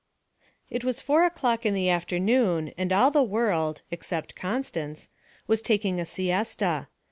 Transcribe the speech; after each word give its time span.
It 0.67 0.83
was 0.83 0.99
four 0.99 1.25
o'clock 1.25 1.63
in 1.63 1.75
the 1.75 1.87
afternoon 1.87 2.73
and 2.75 2.91
all 2.91 3.11
the 3.11 3.21
world 3.21 3.83
except 3.91 4.33
Constance 4.35 5.09
was 5.45 5.61
taking 5.61 5.99
a 5.99 6.07
siesta. 6.07 6.87